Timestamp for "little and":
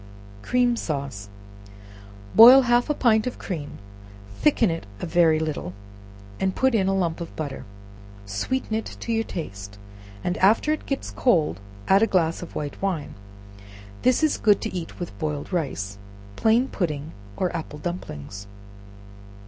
5.37-6.55